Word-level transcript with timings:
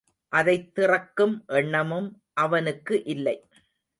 அதைத் 0.33 0.75
திறக்கும் 0.75 1.43
எண்ணமும் 1.47 2.09
அவனுக்கு 2.33 3.03
இல்லை. 3.03 3.35